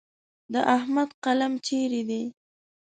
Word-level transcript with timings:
د 0.53 0.55
احمد 0.77 1.09
قلم 1.23 1.53
چیرې 1.65 2.01
دی؟ 2.09 2.23